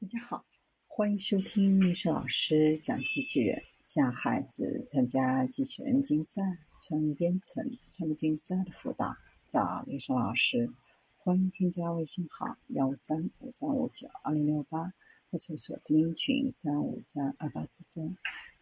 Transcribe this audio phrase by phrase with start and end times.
[0.00, 0.46] 大家好，
[0.88, 9.14] 欢迎收听历史老师讲机器人，向孩子参加机器人竞赛、创意编程、创客竞赛的辅导，
[9.46, 10.72] 找历史老师。
[11.18, 14.94] 欢迎添加微信号幺三五三五九二零六八，
[15.30, 18.16] 或搜索钉钉群三五三二八四三。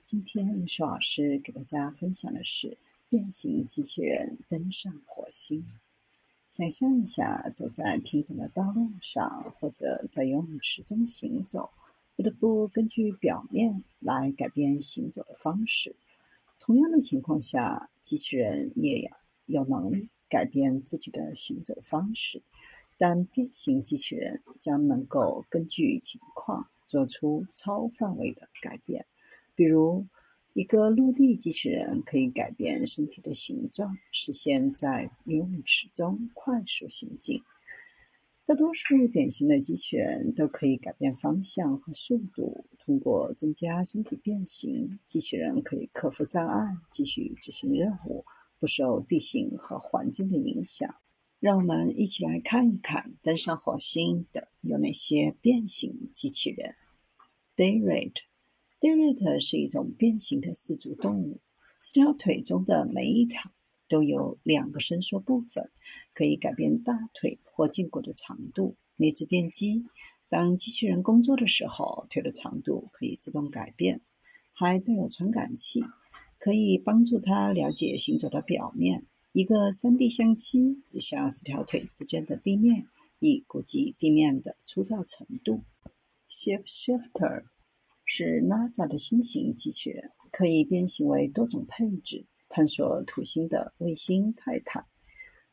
[0.05, 2.77] 今天历史老师给大家分享的是
[3.09, 5.65] 变形机器人登上火星。
[6.51, 11.71] 想象一下，走在平整的道路上，或者在游泳池中行走，
[12.17, 15.97] 不得不根据表面来改变行走的方式。
[16.59, 19.11] 同样的情况下，机器人也
[19.47, 22.43] 有能力改变自己的行走方式，
[22.97, 29.07] 但变形机器人将能够根据情况做出超范围的改变，
[29.55, 30.07] 比如。
[30.55, 37.45] 一个陆地机器人可以改变身体的形状，实现在游泳池中快速行进。
[38.49, 42.65] 大多数典型的机器人都可以改变方向和速度。
[42.79, 48.25] 通过增加身体变形，机器人可以克服障碍，继续执行任务，
[48.59, 50.95] 不受地形和环境的影响。
[51.39, 56.75] 让我们一起来看一看登上火星的有哪些变形机器人。
[57.55, 58.15] Dayred。
[58.81, 61.43] d a r e t 是一种变形的四足动物，
[61.83, 63.51] 四条腿中的每一条
[63.89, 65.71] 都有两个伸缩部分，
[66.15, 68.77] 可以改变大腿或胫骨的长度。
[68.97, 69.87] 内置电机，
[70.29, 74.01] 当机器人工作的时候，腿的长度可以自动改变。
[74.53, 75.83] 还带有传感器，
[76.39, 79.05] 可以帮助它了解行走的表面。
[79.33, 82.87] 一个 3D 相机指向四条腿之间的地面，
[83.21, 85.63] 以估计地面的粗糙程度。
[86.29, 87.45] Shapeshifter。
[88.11, 92.25] 是 NASA 的新型机器人，可以变形为多种配置，
[92.59, 94.85] 探索土星的卫星泰坦。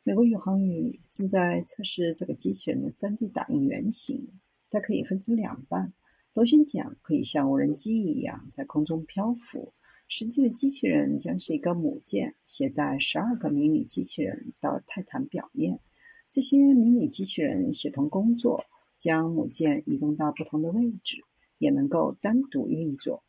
[0.02, 4.28] 美国宇航员正在测试这个机器人的 3D 打印原型，
[4.72, 5.94] 它可以分成两半。
[6.34, 9.72] 螺旋桨可以像无人机一样在空中漂浮。
[10.08, 15.79] 实际的机器人将是一个母舰，携带十二个迷你机器人到泰坦表面。
[16.28, 18.66] 这些迷你机器人协同工作，
[18.97, 21.18] 将母舰移动到不同的位置。
[21.59, 23.24] 也能够单独运作。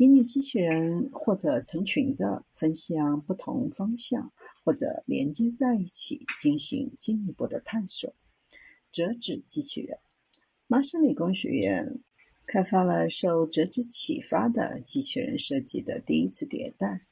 [0.00, 4.32] 迷你机器人或者成群的分向不同方向，
[4.64, 8.14] 或者连接在一起进行进一步的探索。
[8.90, 9.98] 折纸机器人，
[10.66, 12.00] 麻省理工学院
[12.46, 17.02] 开发了受折纸启发的机器人设计的第一次迭代。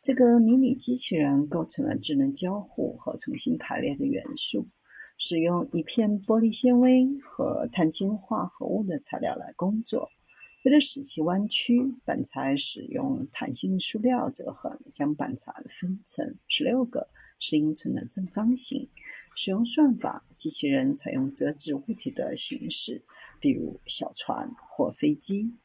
[0.00, 4.68] 这个迷你机器人构成了智能交互和重新排列的元素。
[5.18, 10.08] 使用一片玻璃纤维和碳氢化合物的材料来工作。
[10.62, 18.88] 为了使其弯曲，板材使用弹性塑料折痕，将板材分成十六个十英寸的正方形。
[19.34, 23.02] 使用算法，机器人采用折纸物体的形式，
[23.40, 25.54] 比如小船或飞机，